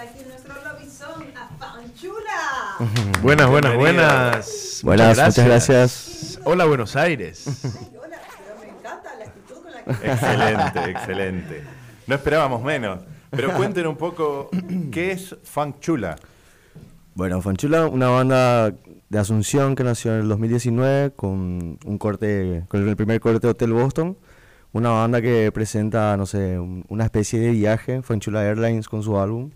[0.00, 0.54] Aquí en nuestro
[1.58, 2.32] Fanchula.
[3.22, 4.80] Buenas, buenas, buenas.
[4.82, 6.40] Buenas, muchas gracias.
[6.44, 7.46] Hola, Buenos Aires.
[7.64, 11.64] Ay, hola, pero me encanta la actitud con la que Excelente, excelente.
[12.06, 13.00] No esperábamos menos.
[13.30, 14.50] Pero cuéntenos un poco,
[14.92, 16.16] ¿qué es Funk Chula?
[17.14, 18.70] Bueno, Fanchula, una banda
[19.08, 23.50] de Asunción que nació en el 2019 con un corte, con el primer corte de
[23.52, 24.16] Hotel Boston.
[24.72, 29.18] Una banda que presenta, no sé, un- una especie de viaje, Fanchula Airlines con su
[29.18, 29.50] álbum.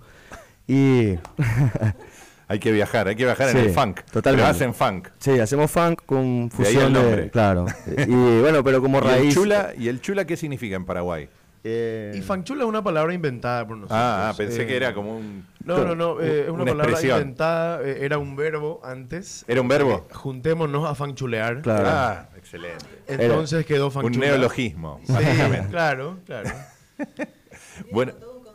[0.67, 1.15] Y
[2.49, 4.03] Hay que viajar, hay que viajar en el funk.
[4.03, 4.43] totalmente.
[4.43, 5.09] Pero hacen funk.
[5.19, 7.65] sí, hacemos funk con De ahí el fusión de, claro.
[8.07, 11.29] Y bueno, pero como ¿Y el, raíz chula, ¿Y el chula qué significa en Paraguay?
[11.65, 13.99] eh, Y fanchula es una palabra inventada por nosotros.
[13.99, 15.47] Ah, ah, pensé Eh, que era como un...
[15.65, 17.19] No, no, no, eh, es una, una palabra expresión.
[17.23, 19.47] inventada, eh, era un verbo antes.
[19.49, 20.07] ¿Era un verbo?
[20.11, 21.63] Eh, juntémonos a fanchulear.
[21.63, 21.87] Claro.
[21.89, 22.85] Ah, excelente.
[23.09, 24.27] Entonces quedó Un fanchula.
[24.27, 25.69] neologismo, Sí, básicamente.
[25.71, 26.51] claro, claro.
[27.91, 28.13] Bueno,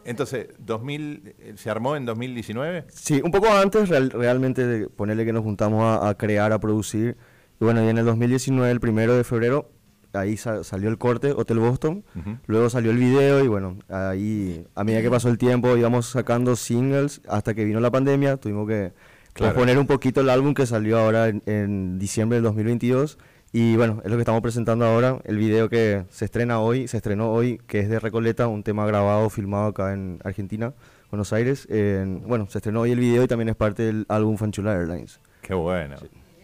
[0.10, 2.86] entonces, 2000, eh, ¿se armó en 2019?
[2.90, 6.60] Sí, un poco antes real- realmente de ponerle que nos juntamos a, a crear, a
[6.60, 7.16] producir.
[7.62, 9.72] Y bueno, y en el 2019, el primero de febrero,
[10.14, 12.04] ahí sa- salió el corte, Hotel Boston.
[12.16, 12.38] Ujú.
[12.48, 16.56] Luego salió el video y bueno, ahí a medida que pasó el tiempo íbamos sacando
[16.56, 18.38] singles hasta que vino la pandemia.
[18.38, 18.94] Tuvimos que
[19.34, 19.56] Claro.
[19.56, 23.18] poner un poquito el álbum que salió ahora en, en diciembre del 2022.
[23.52, 25.20] Y bueno, es lo que estamos presentando ahora.
[25.24, 28.86] El video que se estrena hoy, se estrenó hoy, que es de Recoleta, un tema
[28.86, 30.74] grabado, filmado acá en Argentina,
[31.10, 31.68] Buenos Aires.
[31.70, 35.20] En- bueno, se estrenó hoy el video y también es parte del álbum Fanchula Airlines.
[35.42, 35.96] Qué bueno,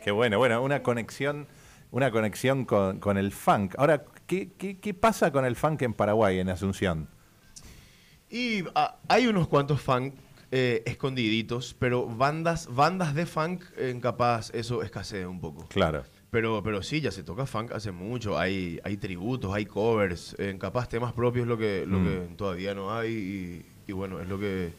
[0.03, 0.39] qué bueno.
[0.39, 1.45] Bueno, una conexión,
[1.91, 3.75] una conexión con, con el funk.
[3.77, 7.07] Ahora, ¿qué, qué, qué pasa con el funk en Paraguay, en Asunción?
[8.31, 10.15] Y ah, hay unos cuantos funk
[10.51, 15.67] eh, escondiditos, pero bandas, bandas de funk, en capaz eso escasea un poco.
[15.67, 16.03] Claro.
[16.35, 18.37] Pero, pero sí, ya se toca funk hace mucho.
[18.37, 20.35] Hay, hay tributos, hay covers.
[20.37, 22.03] En capaz temas propios lo que, lo Mm.
[22.05, 23.13] que todavía no hay.
[23.13, 24.71] Y, y bueno, es lo que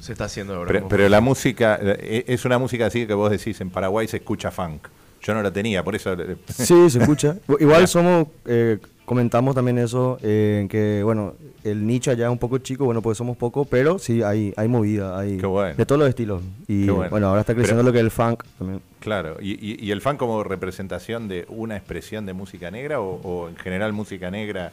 [0.00, 0.72] se está haciendo ahora.
[0.72, 4.16] Pero, pero la música, eh, es una música así que vos decís, en Paraguay se
[4.16, 4.88] escucha funk.
[5.22, 6.16] Yo no la tenía, por eso...
[6.48, 7.36] Sí, se escucha.
[7.60, 12.38] Igual somos, eh, comentamos también eso, eh, en que, bueno, el nicho allá es un
[12.38, 15.74] poco chico, bueno, pues somos poco, pero sí hay, hay movida, hay Qué bueno.
[15.76, 16.42] de todos los estilos.
[16.68, 17.10] Y Qué bueno.
[17.10, 17.26] bueno.
[17.28, 18.80] ahora está creciendo Pero- lo que es el funk también.
[19.00, 23.20] Claro, ¿Y, y, y el funk como representación de una expresión de música negra o,
[23.22, 24.72] o en general música negra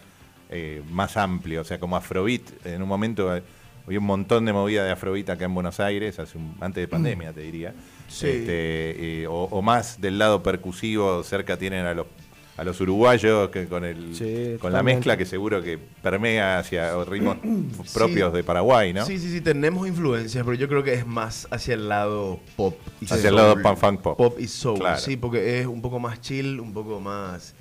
[0.49, 1.61] eh, más amplio?
[1.61, 3.43] O sea, como Afrobeat, en un momento eh,
[3.85, 6.87] había un montón de movida de Afrobeat acá en Buenos Aires, hace un- antes de
[6.87, 7.73] pandemia, te diría.
[8.07, 8.27] Sí.
[8.27, 12.07] Este, eh, o, o más del lado percusivo, cerca tienen a los
[12.57, 17.03] a los uruguayos que con el Sí, con la mezcla que seguro que permea hacia
[17.05, 17.37] ritmos
[17.93, 19.05] propios de Paraguay, ¿no?
[19.05, 22.75] Sí, sí, sí, tenemos influencias, pero yo creo que es más hacia el lado pop.
[22.99, 24.17] Y Hacia el lado punk, funk pop.
[24.17, 24.99] Pop y soul, Claro.
[24.99, 27.55] sí, porque es un poco más chill, un poco más...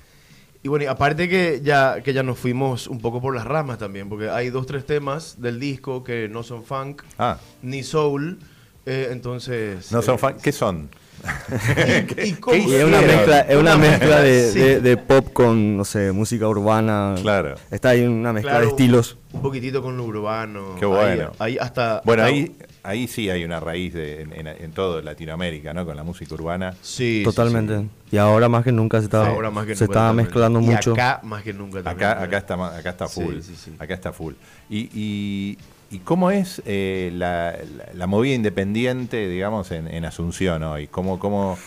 [0.62, 3.78] Y bueno, y aparte que ya, que ya nos fuimos un poco por las ramas
[3.78, 8.38] también, porque hay dos, tres temas del disco que no son funk Ah, ni soul,
[8.84, 9.90] eh, entonces...
[9.90, 10.90] no son eh, funk, ¿qué son?
[12.16, 14.58] Y, y cómo ¿Qué Y es una mezcla, es una mezcla de, Sí.
[14.58, 17.14] de- de pop con, no sé, música urbana.
[17.20, 17.54] Claro.
[17.70, 19.16] Está ahí una mezcla Claro, de estilos.
[19.32, 20.76] Un poquitito con lo urbano.
[20.78, 21.32] Qué bueno.
[21.38, 22.02] Ahí, ahí hasta...
[22.04, 25.84] Bueno, ah, ahí, ahí sí hay una raíz de, en, en- en todo Latinoamérica, ¿no?
[25.86, 26.74] Con la música urbana.
[26.82, 27.78] Sí, Totalmente.
[27.78, 27.88] sí.
[28.12, 30.26] Y ahora más que nunca se está, Ahora más que se nunca está también.
[30.26, 30.92] mezclando Y mucho.
[30.94, 32.08] acá más que nunca también.
[32.10, 33.34] Acá, acá está acá está full.
[33.40, 33.72] sí, sí.
[33.78, 34.34] Acá está full.
[34.68, 35.56] Y,
[35.90, 40.86] y, cómo es eh, la, movida independiente, digamos, en, Asunción hoy?
[40.88, 41.58] ¿Cómo,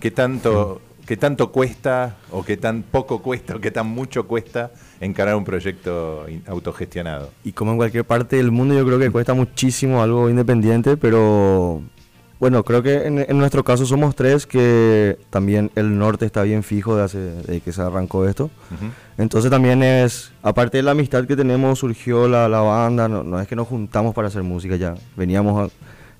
[0.00, 4.70] qué tanto, qué tanto cuesta, o qué tan poco cuesta, o qué tan mucho cuesta
[5.00, 7.30] encarar un proyecto autogestionado?
[7.44, 11.82] Y como en cualquier parte del mundo, yo creo que cuesta muchísimo algo independiente, pero
[12.42, 16.64] bueno, creo que en, en nuestro caso somos tres, que también el norte está bien
[16.64, 18.50] fijo de hace, de que se arrancó esto.
[18.74, 18.86] Ujú.
[19.16, 23.38] Entonces también es, aparte de la amistad que tenemos, surgió la, la banda, no, no
[23.38, 25.72] es que nos juntamos para hacer música ya, veníamos a-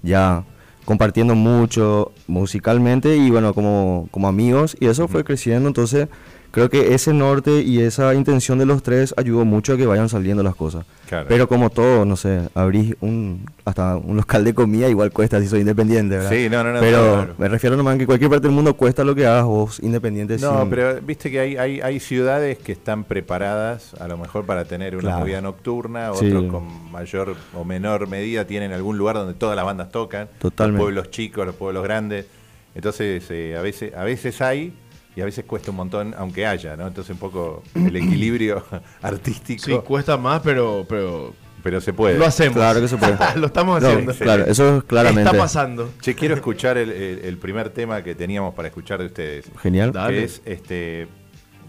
[0.04, 0.44] ya
[0.84, 6.06] compartiendo mucho musicalmente y bueno, como, como amigos, y eso fue creciendo, entonces
[6.52, 10.08] creo que ese norte y esa intención de los tres ayudó mucho a que vayan
[10.08, 10.84] saliendo las cosas.
[11.08, 11.26] Claro.
[11.28, 15.48] Pero como todo, no sé, abrís un, hasta un local de comida igual cuesta si
[15.48, 16.30] soy independiente, ¿verdad?
[16.30, 19.02] Sí, no, no, no, Pero me refiero nomás a que cualquier parte del mundo cuesta
[19.04, 20.38] lo que hagas vos, independiente.
[20.38, 24.44] No, sin- pero viste que hay, hay, hay ciudades que están preparadas a lo mejor
[24.46, 25.18] para tener una Claro.
[25.20, 26.26] movida nocturna, Sí.
[26.28, 30.78] otros con mayor o menor medida tienen algún lugar donde todas las bandas tocan, Totalmente.
[30.78, 32.26] los pueblos chicos, los pueblos grandes.
[32.74, 34.72] Entonces, eh, a veces a veces hay
[35.14, 36.86] y a veces cuesta un montón, aunque haya, ¿no?
[36.86, 38.64] Entonces un poco el equilibrio
[39.02, 42.18] artístico, Sí, cuesta más, pero, pero pero se puede.
[42.18, 42.56] lo hacemos.
[42.56, 43.16] Claro que se puede.
[43.36, 44.12] lo estamos No, haciendo.
[44.14, 45.30] claro, eso es claramente.
[45.30, 45.90] Está pasando.
[46.00, 49.44] Che, quiero escuchar el, el- el primer tema que teníamos para escuchar de ustedes.
[49.60, 49.92] Genial.
[49.92, 50.16] Dale.
[50.18, 51.06] Que es este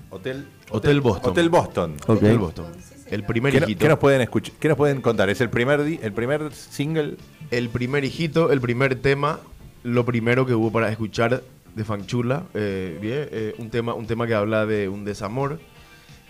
[0.09, 1.31] Hotel Hotel Boston.
[1.31, 1.95] Hotel Boston.
[2.07, 2.23] Ok.
[2.23, 2.65] El Boston.
[3.11, 3.79] El primer ¿Qué, no- hijito.
[3.81, 4.55] qué nos pueden escuchar?
[4.59, 5.29] ¿Qué nos pueden contar?
[5.29, 7.17] ¿Es el primer el primer single?
[7.51, 9.39] El primer hijito, el primer tema,
[9.83, 11.43] lo primero que hubo para escuchar
[11.75, 15.59] de Fanchula, eh, bien, eh, un tema, un tema que habla de un desamor,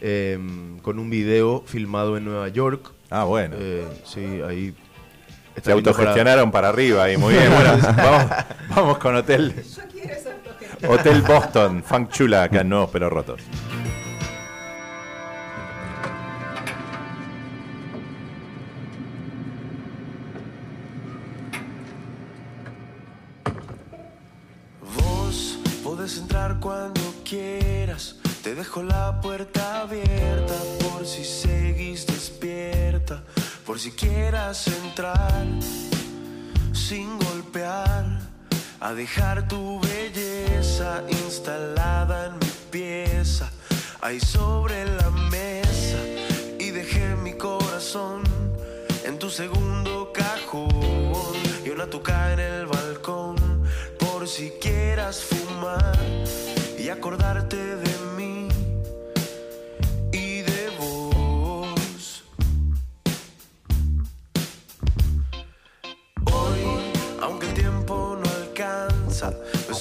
[0.01, 0.38] eh,
[0.81, 2.92] con un video filmado en Nueva York.
[3.10, 3.56] Ah, bueno.
[3.60, 4.74] Eh, sí, ahí
[5.56, 6.69] Se para- autogestionaron para...
[6.69, 7.50] arriba y muy bien.
[7.54, 8.31] Bueno, vamos,
[8.75, 10.94] vamos con Hotel Yo quiero.
[10.94, 13.42] Hotel Boston, Funk Chula, acá en Nuevos Pero Rotos.
[28.74, 33.22] Dejo la puerta abierta por si seguís despierta.
[33.66, 35.46] Por si quieras entrar
[36.74, 38.04] sin golpear.
[38.80, 43.52] A dejar tu belleza instalada en mi pieza.
[44.02, 46.00] Ahí sobre la mesa.
[46.60, 48.24] Y dejé mi corazón
[49.06, 51.36] en tu segundo cajón.
[51.64, 53.36] Y una tuca en el balcón.
[54.00, 55.96] Por si quieras fumar
[56.80, 58.33] y acordarte de mí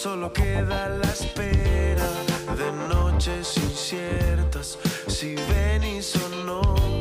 [0.02, 2.10] solo queda la espera
[2.58, 4.76] de noches inciertas.
[5.06, 6.91] Si venís o no,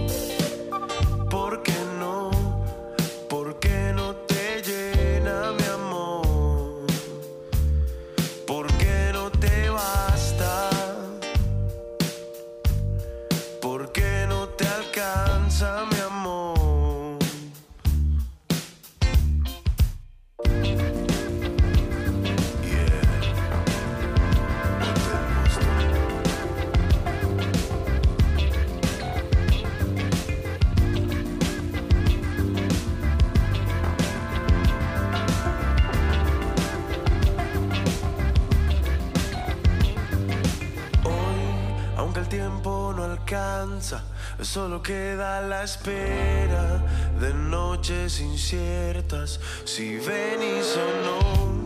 [43.41, 44.03] alcanza,
[44.41, 46.83] solo queda la espera
[47.19, 49.39] de noches inciertas.
[49.65, 51.65] Si venís o no,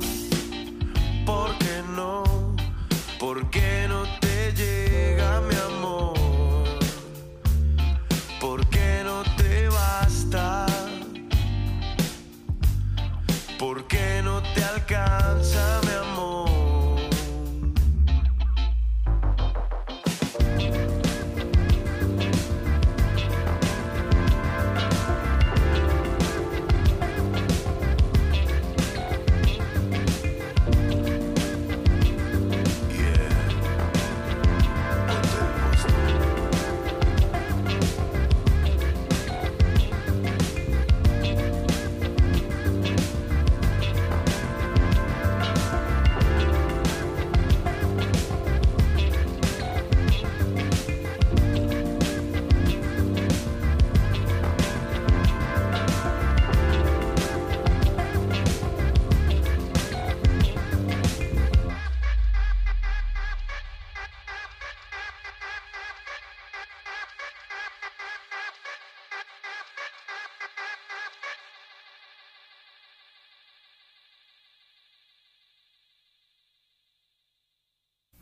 [1.25, 2.23] ¿por qué no?
[3.19, 6.13] ¿Por qué no te llega mi amor?
[8.39, 10.65] ¿Por qué no te basta?
[13.59, 14.24] ¿Por qué no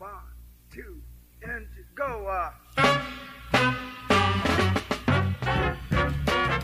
[0.04, 0.12] One,
[0.70, 1.00] two,
[1.42, 2.28] and go.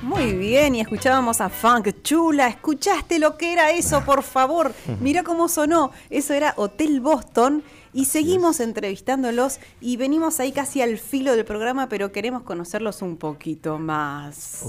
[0.03, 2.49] Muy bien, y escuchábamos a Funk Chula.
[2.49, 4.75] ¿Escuchaste lo que era eso, por favor?
[5.01, 5.91] Mira cómo sonó.
[6.11, 7.63] Eso era Hotel Boston.
[7.95, 13.17] Y seguimos entrevistándolos y venimos ahí casi al filo del programa, pero queremos conocerlos un
[13.17, 14.65] poquito más.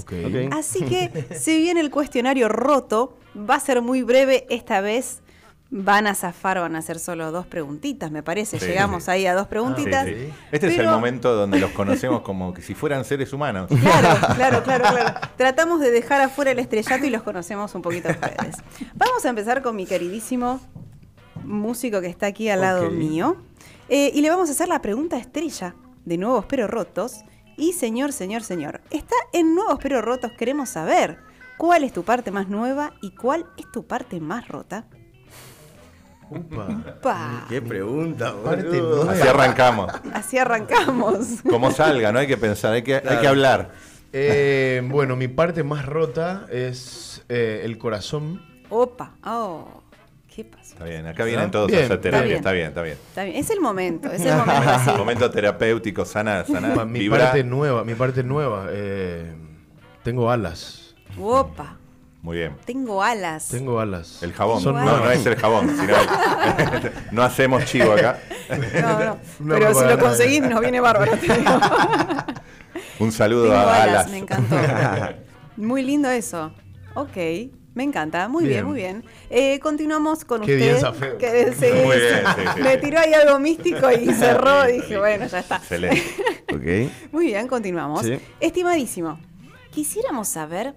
[0.50, 5.21] Así que, si bien el cuestionario roto va a ser muy breve esta vez,
[5.74, 8.60] Van a zafar, van a ser solo dos preguntitas, me parece.
[8.60, 9.10] Sí, Llegamos sí.
[9.10, 10.06] ahí a dos preguntitas.
[10.06, 10.28] sí.
[10.50, 13.70] Este es el momento donde los conocemos como que si fueran seres humanos.
[13.80, 15.20] Claro, claro, claro, claro.
[15.38, 18.56] Tratamos de dejar afuera el estrellato y los conocemos un poquito ustedes.
[18.96, 20.60] Vamos a empezar con mi queridísimo
[21.42, 23.38] músico que está aquí al lado mío.
[23.88, 25.74] Eh, y le vamos a hacer la pregunta estrella
[26.04, 27.24] de Nuevos Pero Rotos.
[27.56, 31.18] Y señor, señor, señor, está en Nuevos Pero Rotos, queremos saber
[31.56, 34.84] cuál es tu parte más nueva y cuál es tu parte más rota.
[36.38, 36.96] Upa.
[37.02, 37.44] Pa.
[37.48, 39.10] Qué pregunta, Parte boludo.
[39.10, 39.92] Así arrancamos.
[40.12, 41.18] Así arrancamos.
[41.48, 43.70] Como salga, no hay que pensar, hay que, hay que hablar.
[44.12, 48.42] Eh, bueno, mi parte más rota es eh, el corazón.
[48.68, 49.12] Opa.
[49.24, 49.82] Oh,
[50.34, 50.72] ¿qué pasó?
[50.74, 52.36] Está bien, acá vienen todos Bien, a hacer está terapia, bien.
[52.38, 52.98] está bien, está bien.
[53.08, 54.90] Está bien, es el momento, es el momento así.
[54.96, 57.24] Momento terapéutico, sana, sana, mi vibra.
[57.26, 58.66] parte nueva, mi parte nueva.
[58.70, 59.32] eh,
[60.02, 60.94] tengo alas.
[61.18, 61.76] Opa,
[62.22, 62.56] Muy bien.
[62.64, 63.48] tengo alas.
[63.48, 64.22] Tengo alas.
[64.22, 64.60] El jabón.
[64.62, 68.18] Son no, no es el jabón, sino el- no hacemos chivo acá.
[68.48, 69.18] No, no.
[69.40, 71.16] No, Pero no, si lo conseguís, nos viene bárbaro.
[71.16, 71.50] te digo.
[73.00, 74.10] Un saludo Tengo a alas, Alas.
[74.10, 74.56] me encantó.
[75.56, 76.52] Muy lindo eso.
[76.94, 77.16] Ok,
[77.74, 78.28] me encanta.
[78.28, 78.66] Muy bien, Bien.
[78.66, 79.04] muy bien.
[79.28, 80.92] Eh, continuamos con Qué usted.
[81.00, 82.00] bien que- sí, Muy sí.
[82.02, 84.64] bien, sí, sí, Me tiró ahí algo místico y cerró.
[84.66, 85.56] Dije, bueno, ya está.
[85.56, 86.02] Excelente.
[86.52, 86.92] Ok.
[87.12, 88.02] Muy bien, continuamos.
[88.06, 88.18] Sí.
[88.40, 89.18] Estimadísimo,
[89.72, 90.74] quisiéramos saber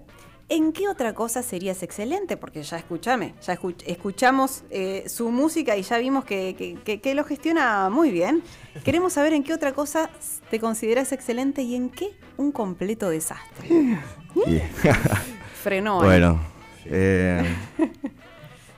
[0.48, 5.76] en qué otra cosa serías excelente, porque ya escúchame, ya escuch- escuchamos eh, su música
[5.76, 8.42] y ya vimos que, que- que- que lo gestiona muy bien.
[8.84, 10.08] Queremos saber en qué otra cosa
[10.50, 13.68] te consideras excelente y en qué un completo desastre.
[15.62, 16.00] Frenó.
[16.00, 16.06] ahí.
[16.06, 16.40] bueno.
[16.84, 17.42] eh,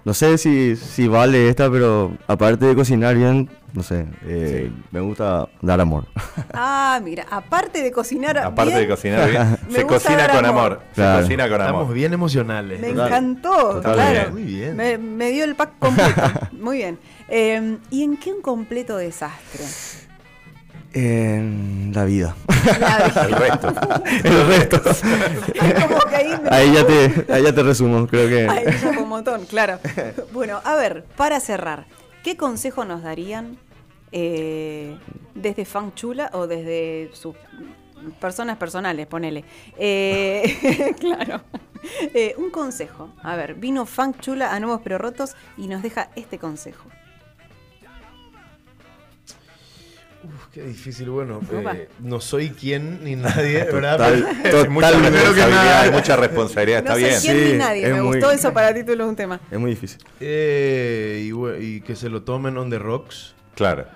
[0.09, 5.01] no sé si, si vale esta, pero aparte de cocinar bien, no sé, eh, me
[5.01, 6.07] gusta dar amor.
[6.55, 10.73] Ah, mira, aparte de cocinar Aparte bien, de cocinar bien, Me se cocina con amor.
[10.73, 10.83] amor.
[10.95, 11.17] Claro.
[11.19, 11.95] Se cocina con Estamos amor.
[11.95, 12.81] bien emocionales.
[12.81, 13.07] Me Total.
[13.07, 14.31] encantó, claro.
[14.33, 14.77] Muy bien.
[14.77, 16.23] Me, me dio el pack completo.
[16.53, 16.99] Muy bien.
[17.29, 19.65] Eh, ¿Y en qué un completo desastre?
[20.95, 22.35] En la vida.
[22.81, 23.75] La El resto.
[24.25, 24.81] El resto.
[24.83, 28.49] Como que ahí me- Ahí ya te, ahí ya te resumo, creo que.
[28.49, 29.79] Ahí ya un montón, claro.
[30.33, 31.87] Bueno, a ver, para cerrar,
[32.25, 33.59] ¿qué consejo nos darían
[34.13, 34.97] eh,
[35.35, 37.35] desde Fan Chula o desde sus
[38.21, 39.45] personas personales, ponele?
[39.77, 41.43] Eh, claro.
[42.15, 43.11] Eh, un consejo.
[43.23, 46.89] A ver, vino Fan Chula a Nuevos Pero Rotos y nos deja este consejo.
[50.25, 51.41] Uf, qué difícil, bueno.
[51.53, 53.97] Eh, no soy quien ni nadie, ¿verdad?
[53.99, 57.21] Total, Pero- Hay mucha total, responsabilidad, nada- hay mucha responsabilidad, No está bien.
[57.21, 57.87] quién Sí, ni nadie.
[57.87, 59.41] es Me muy- gustó eso para título de un tema.
[59.51, 59.99] Es muy difícil.
[60.21, 63.35] Eh, y, que se lo tomen on the rocks.
[63.55, 63.87] Claro,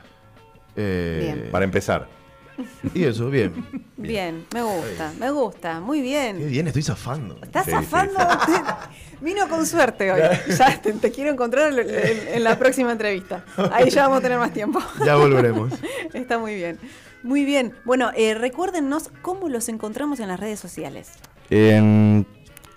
[0.76, 1.48] Eh, Bien.
[1.50, 2.08] para empezar.
[2.94, 3.52] Y eso, bien.
[3.96, 6.48] Bien, me gusta, me gusta, muy Qué bien.
[6.50, 7.38] bien, estoy zafando.
[7.42, 8.18] Estás Sí, sí, zafando.
[9.20, 10.20] Vino con suerte hoy.
[10.58, 13.44] Ya te, te quiero encontrar en, en- en la próxima entrevista.
[13.72, 14.80] Ahí ya vamos a tener más tiempo.
[15.04, 15.72] Ya volveremos.
[16.12, 16.78] Está muy bien.
[17.22, 17.72] Muy bien.
[17.84, 21.10] Bueno, eh, recuérdennos cómo los encontramos en las redes sociales.
[21.50, 22.26] En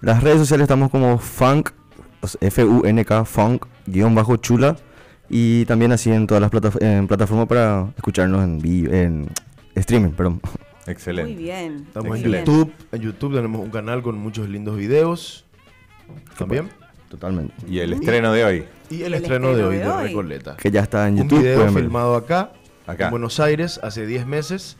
[0.01, 1.71] las redes sociales estamos como funk,
[2.41, 4.75] F-U-N-K, funk, guion bajo chula.
[5.29, 6.51] Y también así en todas las
[6.81, 8.59] en plataformas para escucharnos en,
[8.93, 9.29] en
[9.75, 10.41] streaming, perdón.
[10.87, 11.33] Excelente.
[11.33, 11.83] Muy bien.
[11.87, 12.31] Estamos en.
[12.31, 12.73] YouTube.
[12.91, 15.45] En YouTube tenemos un canal con muchos lindos videos.
[16.37, 16.69] También.
[17.09, 17.53] Totalmente.
[17.67, 20.07] Y el estreno de hoy, Y el, El estreno, de estreno hoy de de hoy.
[20.09, 20.57] Recoleta.
[20.57, 21.39] Que ya está en Un YouTube.
[21.39, 21.83] video pueden ver.
[21.83, 22.51] filmado acá,
[22.85, 23.05] Acá.
[23.05, 24.77] en Buenos Aires, hace 10 meses,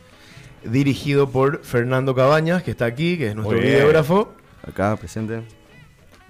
[0.64, 4.32] dirigido por Fernando Cabañas, que está aquí, que es nuestro videógrafo,
[4.66, 5.42] Acá presente.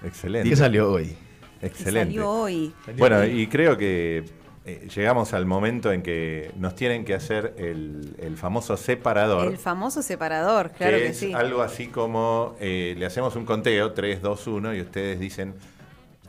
[0.05, 0.49] excelente.
[0.49, 1.17] y que salió hoy.
[1.61, 2.15] Que Excelente.
[2.15, 2.73] Salió hoy.
[2.99, 4.25] Bueno, y creo que
[4.67, 9.47] eh, llegamos al momento en que nos tienen que hacer el, el famoso separador.
[9.47, 11.33] El famoso separador, claro que que, es sí.
[11.33, 15.55] algo así como eh, le hacemos un conteo, 3, 2, 1, y ustedes dicen,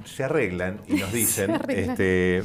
[0.05, 2.43] se arreglan y nos dicen, este,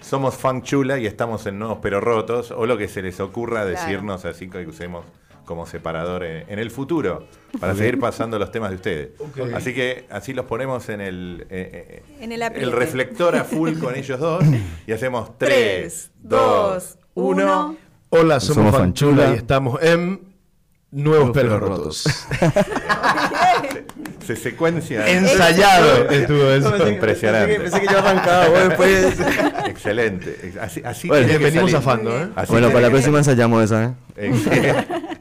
[0.00, 3.62] somos fan chula y estamos en nuevos pero rotos, o lo que se les ocurra
[3.62, 3.68] Claro.
[3.70, 5.04] decirnos así que usemos
[5.46, 7.26] como separador en, en el futuro,
[7.58, 9.08] para seguir pasando los temas de ustedes.
[9.18, 9.54] Ok.
[9.54, 12.70] Así que así los ponemos en el, eh, eh, En el apriete.
[12.70, 14.44] reflector a full con ellos dos
[14.86, 16.40] y hacemos 3, Tres, 2,
[16.74, 17.42] dos, 1.
[17.44, 17.76] uno.
[18.10, 19.34] Hola, somos, Somos Fanchula Fanchula.
[19.34, 20.20] y estamos en
[20.90, 22.04] Nuevos Nuevos Pelos Pelos Rotos.
[24.26, 25.08] Se secuencia.
[25.08, 26.88] Ensayado estuvo eso.
[26.88, 27.60] Impresionante.
[27.60, 29.16] Pensé que yo arrancaba, vos después.
[29.66, 30.52] Excelente.
[30.60, 32.28] Así, así Bueno, que venimos zafando, ¿eh?
[32.34, 33.94] Así Bueno, para la que próxima ensayamos esa, ¿eh?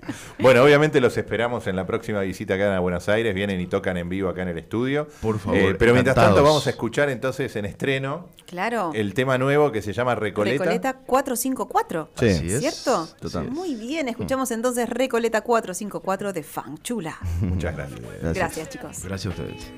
[0.40, 3.34] Bueno, obviamente los esperamos en la próxima visita acá en Buenos Aires.
[3.34, 5.08] Vienen y tocan en vivo acá en el estudio.
[5.22, 8.92] Por favor, Eh, pero mientras tanto vamos a escuchar entonces en estreno Claro.
[8.94, 10.64] el tema nuevo que se llama Recoleta.
[10.64, 12.10] Recoleta 454.
[12.16, 12.28] Sí.
[12.30, 12.60] Así es.
[12.60, 13.08] ¿Cierto?
[13.20, 13.50] Total.
[13.50, 17.18] Muy bien, escuchamos entonces Recoleta 454 de Fan Chula.
[17.42, 18.00] Muchas gracias.
[18.34, 19.04] Gracias, chicos.
[19.04, 19.72] Gracias a ustedes.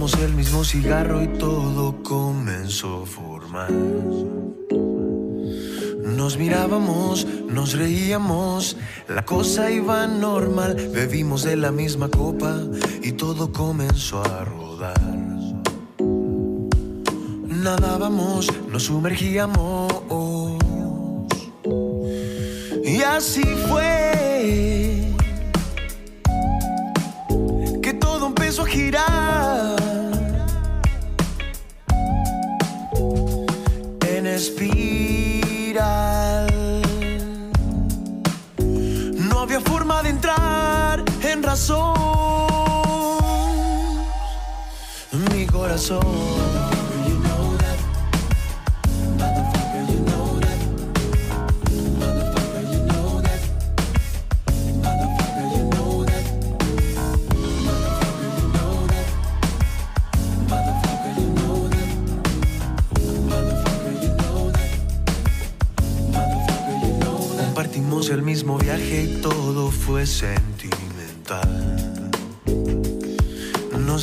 [0.00, 3.68] El mismo cigarro y todo comenzó formal.
[6.16, 8.78] Nos mirábamos, nos reíamos,
[9.08, 10.74] la cosa iba normal.
[10.94, 12.56] Bebimos de la misma copa
[13.02, 14.98] y todo comenzó a rodar.
[17.46, 19.92] Nadábamos, nos sumergíamos.
[22.84, 24.79] Y así fue
[45.70, 46.20] corazón.
[68.10, 70.49] El mismo viaje y todo fue sentimental.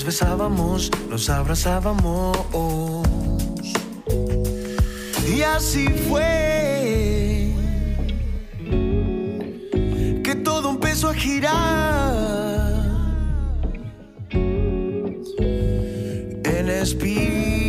[0.08, 2.38] Besábamos, nos abrazábamos.
[5.28, 7.52] Y así fue
[10.24, 12.74] que todo empezó a girar.
[16.56, 17.68] En espiral.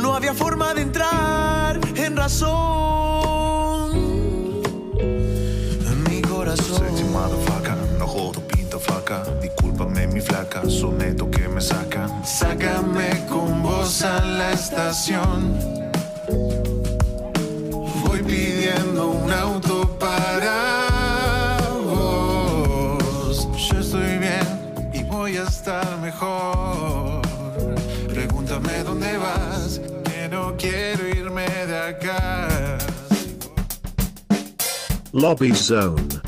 [0.00, 2.67] No había forma de entrar en razón.
[10.66, 12.24] Soneto que me sacan.
[12.24, 15.58] Sácame con vos a la estación.
[18.04, 23.48] Voy pidiendo un auto para vos.
[23.56, 24.46] Yo estoy bien
[24.92, 27.22] y voy a estar mejor.
[28.08, 32.78] Pregúntame dónde vas, que no quiero irme de acá.
[35.12, 36.27] Lobby Zone.